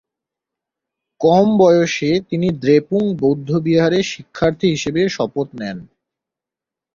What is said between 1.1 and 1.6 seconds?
কম